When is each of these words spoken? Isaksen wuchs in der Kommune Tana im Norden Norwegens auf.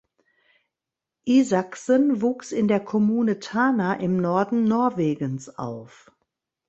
Isaksen 1.27 2.23
wuchs 2.23 2.51
in 2.51 2.67
der 2.67 2.79
Kommune 2.79 3.37
Tana 3.39 3.93
im 3.93 4.17
Norden 4.17 4.63
Norwegens 4.63 5.47
auf. 5.59 6.11